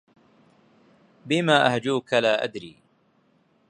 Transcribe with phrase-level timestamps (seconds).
[1.25, 2.77] بما أهجوك لا أدري